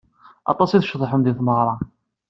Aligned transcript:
Aṭas 0.51 0.71
i 0.71 0.79
tceḍḥem 0.79 1.21
di 1.23 1.33
tmeɣra. 1.37 1.75